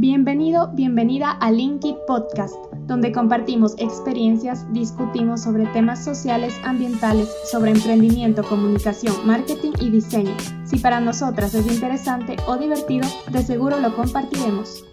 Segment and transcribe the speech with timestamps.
[0.00, 2.54] Bienvenido, bienvenida a Linkit Podcast,
[2.86, 10.36] donde compartimos experiencias, discutimos sobre temas sociales, ambientales, sobre emprendimiento, comunicación, marketing y diseño.
[10.64, 14.84] Si para nosotras es interesante o divertido, de seguro lo compartiremos.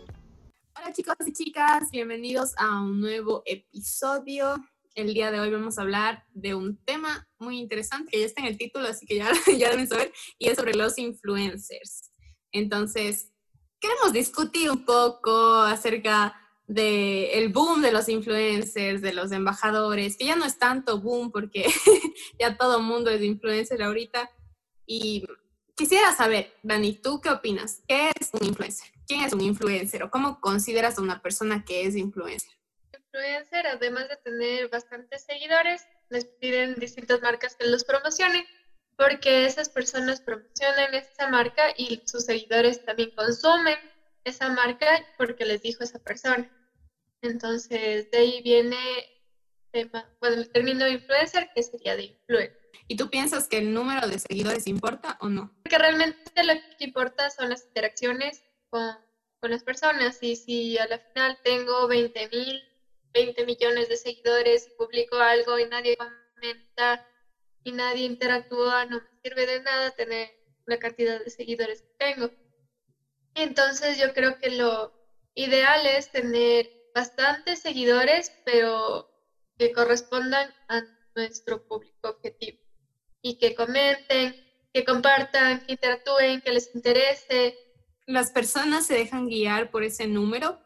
[0.75, 4.55] Hola chicos y chicas, bienvenidos a un nuevo episodio.
[4.95, 8.41] El día de hoy vamos a hablar de un tema muy interesante que ya está
[8.41, 12.11] en el título, así que ya, ya deben saber, y es sobre los influencers.
[12.51, 13.34] Entonces,
[13.85, 20.25] queremos discutir un poco acerca del el boom de los influencers, de los embajadores, que
[20.25, 21.65] ya no es tanto boom porque
[22.39, 24.31] ya todo mundo es influencer ahorita.
[24.87, 25.25] Y
[25.75, 27.83] quisiera saber, Dani, ¿tú qué opinas?
[27.87, 28.89] ¿Qué es un influencer?
[29.07, 32.51] ¿Quién es un influencer o cómo consideras a una persona que es influencer?
[32.91, 38.45] Influencer, además de tener bastantes seguidores, les piden distintas marcas que los promocionen
[38.97, 43.77] porque esas personas promocionan esa marca y sus seguidores también consumen
[44.23, 46.49] esa marca porque les dijo esa persona.
[47.21, 48.77] Entonces, de ahí viene
[49.71, 52.69] tema, bueno, el término influencer, que sería de influencer.
[52.87, 55.53] ¿Y tú piensas que el número de seguidores importa o no?
[55.63, 58.95] Porque realmente lo que importa son las interacciones con,
[59.41, 60.17] con las personas.
[60.21, 62.63] Y si a la final tengo 20 mil,
[63.13, 67.05] 20 millones de seguidores y publico algo y nadie comenta,
[67.65, 70.29] y nadie interactúa, no me sirve de nada tener
[70.67, 72.29] la cantidad de seguidores que tengo.
[73.33, 74.93] Entonces yo creo que lo
[75.33, 79.09] ideal es tener bastantes seguidores, pero
[79.57, 80.83] que correspondan a
[81.15, 82.59] nuestro público objetivo
[83.21, 84.35] y que comenten,
[84.71, 87.57] que compartan, que interactúen, que les interese.
[88.05, 90.61] Las personas se dejan guiar por ese número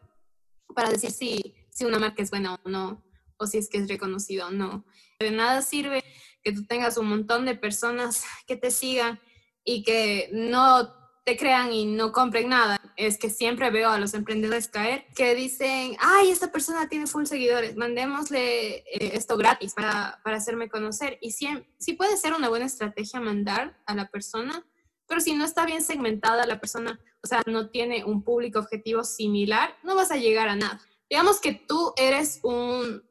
[0.74, 3.02] para decir si, si una marca es buena o no,
[3.38, 4.84] o si es que es reconocido o no.
[5.18, 6.04] De nada sirve
[6.42, 9.20] que tú tengas un montón de personas que te sigan
[9.64, 12.80] y que no te crean y no compren nada.
[12.96, 17.24] Es que siempre veo a los emprendedores caer que dicen, ay, esta persona tiene full
[17.24, 21.18] seguidores, mandémosle eh, esto gratis para, para, hacerme conocer.
[21.20, 21.48] Y sí,
[21.78, 24.66] sí puede ser una buena estrategia mandar a la persona,
[25.06, 29.04] pero si no está bien segmentada la persona, o sea, no tiene un público objetivo
[29.04, 30.80] similar, no vas a llegar a nada.
[31.08, 33.02] Digamos que tú eres un,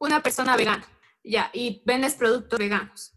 [0.00, 0.86] una persona vegana
[1.24, 3.12] ya, y vendes productos veganos.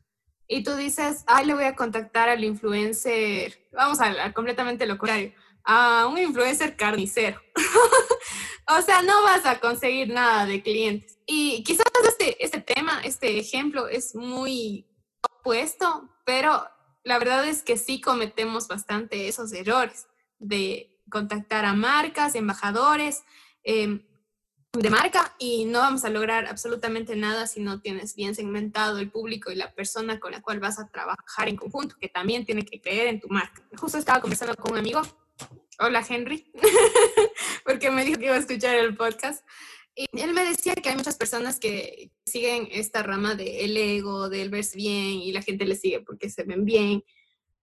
[0.47, 5.33] Y tú dices, ay, le voy a contactar al influencer, vamos a, completamente lo contrario,
[5.63, 7.41] a un influencer carnicero.
[8.67, 11.17] o sea, no vas a conseguir nada de clientes.
[11.25, 14.87] Y quizás este, este tema, este ejemplo es muy
[15.39, 16.67] opuesto, pero
[17.03, 23.23] la verdad es que sí cometemos bastante esos errores de contactar a marcas, embajadores,
[23.63, 24.05] eh,
[24.79, 29.09] de marca y no vamos a lograr absolutamente nada si no tienes bien segmentado el
[29.09, 32.63] público y la persona con la cual vas a trabajar en conjunto, que también tiene
[32.63, 33.61] que creer en tu marca.
[33.77, 35.01] Justo estaba conversando con un amigo,
[35.79, 36.51] hola Henry,
[37.65, 39.45] porque me dijo que iba a escuchar el podcast.
[39.95, 44.49] Y él me decía que hay muchas personas que siguen esta rama del ego, del
[44.49, 47.03] verse bien, y la gente les sigue porque se ven bien.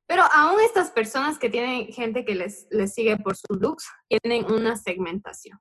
[0.06, 4.50] Pero aún estas personas que tienen gente que les, les sigue por sus looks, tienen
[4.50, 5.61] una segmentación.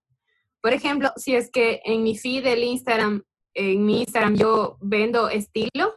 [0.61, 3.23] Por ejemplo, si es que en mi feed del Instagram,
[3.53, 5.95] en mi Instagram yo vendo estilo,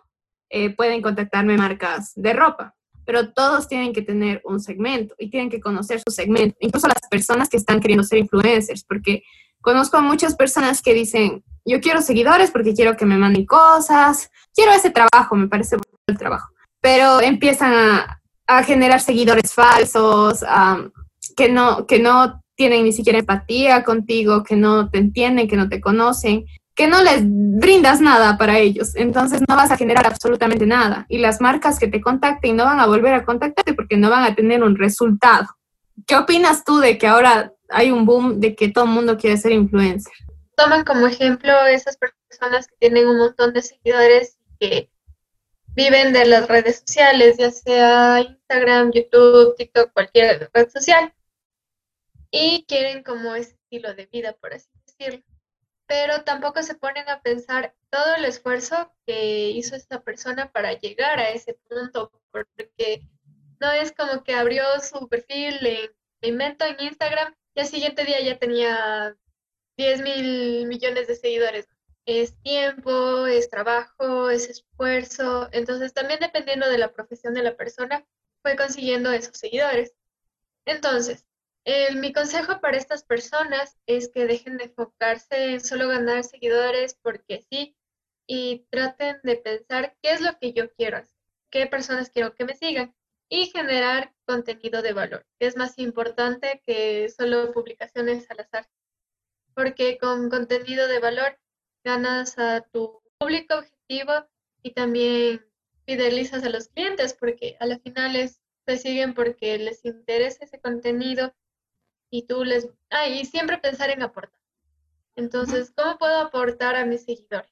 [0.50, 2.74] eh, pueden contactarme marcas de ropa,
[3.04, 7.00] pero todos tienen que tener un segmento y tienen que conocer su segmento, incluso las
[7.10, 9.22] personas que están queriendo ser influencers, porque
[9.60, 14.30] conozco a muchas personas que dicen, yo quiero seguidores porque quiero que me manden cosas,
[14.54, 15.76] quiero ese trabajo, me parece
[16.06, 16.48] el trabajo,
[16.80, 18.20] pero empiezan a,
[18.64, 20.44] generar seguidores falsos,
[21.34, 25.68] que, no, que no tienen ni siquiera empatía contigo, que no te entienden, que no
[25.68, 28.94] te conocen, que no les brindas nada para ellos.
[28.96, 31.06] Entonces no vas a generar absolutamente nada.
[31.08, 34.24] Y las marcas que te contacten no van a volver a contactarte porque no van
[34.24, 35.46] a tener un resultado.
[36.06, 39.36] ¿Qué opinas tú de que ahora hay un boom de que todo el mundo quiere
[39.36, 40.12] ser influencer?
[40.56, 44.90] Toman como ejemplo esas personas que tienen un montón de seguidores que
[45.74, 51.12] viven de las redes sociales, ya sea Instagram, YouTube, TikTok, cualquier red social
[52.34, 55.24] y quieren como ese estilo de vida, por así decirlo.
[55.86, 61.20] Pero tampoco se ponen a pensar todo el esfuerzo que hizo esta persona para llegar
[61.20, 63.02] a ese punto, porque
[63.60, 68.20] no es como que abrió su perfil, le, invento en Instagram y al siguiente día
[68.20, 69.16] ya tenía
[69.76, 71.68] 10 mil millones de seguidores.
[72.04, 75.48] Es tiempo, es trabajo, es esfuerzo.
[75.52, 78.04] Entonces también dependiendo de la profesión de la persona,
[78.42, 79.94] fue consiguiendo esos seguidores.
[80.64, 81.26] Entonces,
[81.94, 87.44] mi consejo para estas personas es que dejen de enfocarse en solo ganar seguidores porque
[87.50, 87.76] sí
[88.26, 91.16] y traten de pensar qué es lo que yo quiero hacer,
[91.50, 92.94] qué personas quiero que me sigan.
[93.30, 98.68] y generar contenido de valor, que es más importante que solo publicaciones al azar,
[99.54, 101.38] porque con contenido de valor
[101.82, 104.12] ganas a tu público objetivo
[104.62, 105.44] y también
[105.86, 110.60] fidelizas a los clientes, porque a la final es, te siguen porque les interesa ese
[110.60, 111.34] contenido
[112.14, 112.68] y tú les...
[112.90, 114.40] Ah, y siempre pensar en aportar.
[115.16, 117.50] Entonces, ¿cómo puedo aportar a mis seguidores?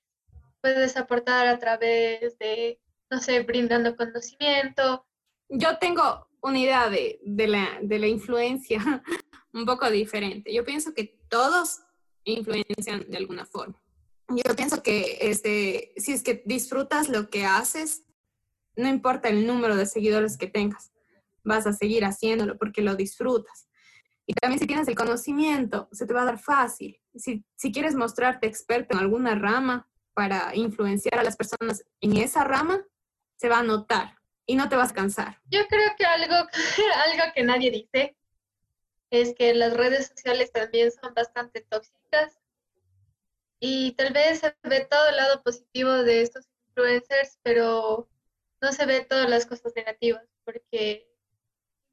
[0.60, 2.80] Puedes aportar a través de,
[3.10, 5.04] no sé, brindando conocimiento,
[5.54, 8.80] yo tengo una idea de, la, de la influencia
[9.52, 10.52] un poco diferente.
[10.52, 11.80] Yo pienso que todos
[12.24, 13.80] influencian de alguna forma.
[14.28, 18.04] Yo pienso que este, si es que disfrutas lo que haces,
[18.76, 20.92] no importa el número de seguidores que tengas,
[21.44, 23.68] vas a seguir haciéndolo porque lo disfrutas.
[24.32, 26.98] Y también si tienes el conocimiento, se te va a dar fácil.
[27.14, 32.42] Si, si quieres mostrarte experto en alguna rama para influenciar a las personas en esa
[32.42, 32.82] rama,
[33.36, 35.38] se va a notar y no te vas a cansar.
[35.50, 36.34] Yo creo que algo,
[37.10, 38.16] algo que nadie dice
[39.10, 42.40] es que las redes sociales también son bastante tóxicas
[43.60, 48.08] y tal vez se ve todo el lado positivo de estos influencers, pero
[48.62, 51.11] no se ve todas las cosas negativas, porque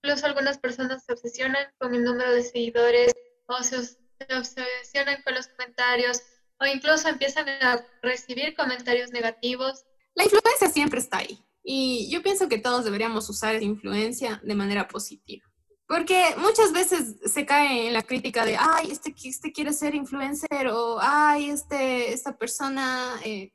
[0.01, 3.13] incluso algunas personas se obsesionan con el número de seguidores
[3.47, 3.97] o se, se
[4.37, 6.21] obsesionan con los comentarios
[6.59, 9.83] o incluso empiezan a recibir comentarios negativos.
[10.15, 14.55] La influencia siempre está ahí y yo pienso que todos deberíamos usar esa influencia de
[14.55, 15.45] manera positiva.
[15.87, 20.67] Porque muchas veces se cae en la crítica de, ay, este, este quiere ser influencer
[20.67, 23.51] o, ay, este, esta persona, eh,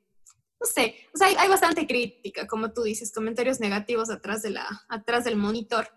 [0.60, 4.50] no sé, o sea, hay, hay, bastante crítica, como tú dices, comentarios negativos atrás, de
[4.50, 5.88] la, atrás del monitor.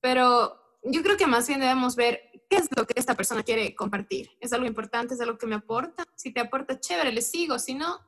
[0.00, 3.74] Pero yo creo que más bien debemos ver qué es lo que esta persona quiere
[3.74, 4.30] compartir.
[4.40, 5.14] ¿Es algo importante?
[5.14, 6.04] ¿Es algo que me aporta?
[6.14, 7.58] Si te aporta, chévere, le sigo.
[7.58, 8.00] Si no,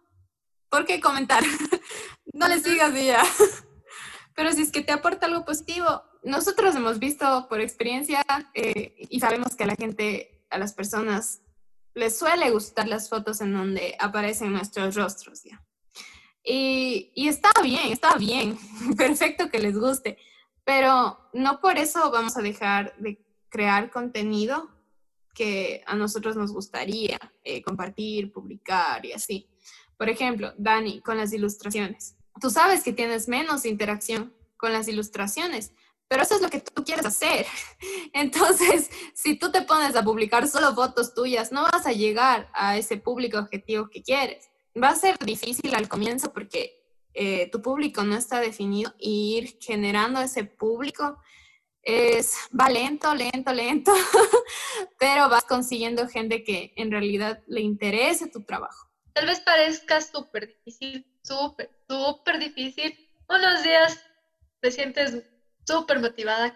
[0.69, 1.43] ¿por qué comentar?
[2.33, 3.23] no le sigas ya.
[4.35, 8.25] Pero si es que te aporta algo positivo, nosotros hemos visto por experiencia
[8.55, 11.43] eh, y sabemos que a la gente, a las personas,
[11.95, 15.65] les suele gustar las fotos en donde aparecen nuestros rostros ya.
[16.45, 18.57] Y, y está bien, está bien,
[18.97, 20.19] perfecto que les guste,
[20.69, 23.19] pero no por eso vamos a dejar de
[23.49, 24.69] crear contenido
[25.33, 29.49] que a nosotros nos gustaría eh, compartir, publicar y así.
[29.97, 32.17] Por ejemplo, Dani, con las ilustraciones.
[32.39, 35.73] Tú sabes que tienes menos interacción con las ilustraciones,
[36.07, 37.47] pero eso es lo que tú quieres hacer.
[38.13, 42.77] Entonces, si tú te pones a publicar solo fotos tuyas, no vas a llegar a
[42.77, 44.51] ese público objetivo que quieres.
[44.77, 46.78] Va a ser difícil al comienzo porque
[47.15, 51.19] eh, tu público no está definido y ir generando ese público
[51.83, 53.93] es, va lento, lento, lento,
[54.99, 58.91] pero vas consiguiendo gente que en realidad le interese tu trabajo.
[59.15, 62.95] Tal vez parezca súper difícil, súper, súper difícil.
[63.29, 64.01] Unos días
[64.61, 65.25] te sientes
[65.67, 66.55] súper motivada.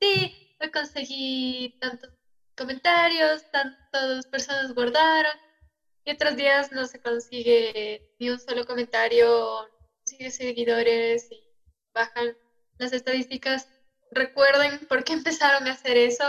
[0.00, 2.10] Sí, hoy conseguí tantos
[2.56, 5.32] comentarios, tantas personas guardaron.
[6.04, 9.66] Y otros días no se consigue ni un solo comentario,
[10.04, 11.42] sigue seguidores y
[11.94, 12.36] bajan
[12.78, 13.68] las estadísticas.
[14.10, 16.24] Recuerden por qué empezaron a hacer eso,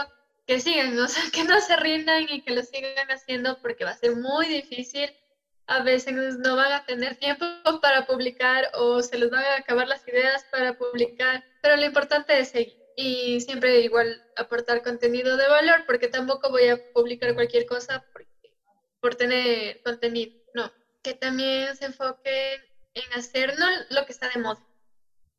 [0.47, 3.91] que sigan, o sea, que no se rindan y que lo sigan haciendo porque va
[3.91, 5.13] a ser muy difícil.
[5.67, 7.45] A veces no van a tener tiempo
[7.81, 12.39] para publicar o se les van a acabar las ideas para publicar, pero lo importante
[12.39, 17.65] es seguir y siempre igual aportar contenido de valor porque tampoco voy a publicar cualquier
[17.65, 18.01] cosa
[19.01, 20.71] por tener contenido, no,
[21.03, 22.61] que también se enfoquen
[22.95, 24.65] en hacer no lo que está de moda,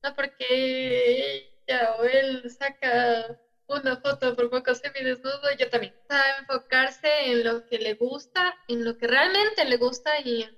[0.03, 5.95] no porque ya o él saca una foto por poco desnudo yo también.
[6.09, 10.57] Sabe enfocarse en lo que le gusta, en lo que realmente le gusta y en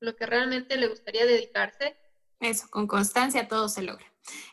[0.00, 1.96] lo que realmente le gustaría dedicarse.
[2.40, 4.04] Eso, con constancia todo se logra.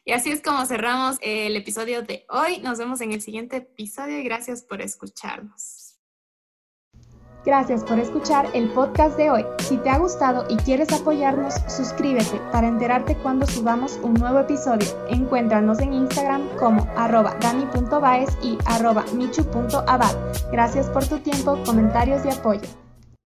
[0.05, 2.59] Y así es como cerramos el episodio de hoy.
[2.59, 5.88] Nos vemos en el siguiente episodio y gracias por escucharnos.
[7.45, 9.45] Gracias por escuchar el podcast de hoy.
[9.59, 14.87] Si te ha gustado y quieres apoyarnos, suscríbete para enterarte cuando subamos un nuevo episodio.
[15.09, 20.15] Encuéntranos en Instagram como arroba dani.baez y arroba michu.abad.
[20.51, 22.88] Gracias por tu tiempo, comentarios y apoyo.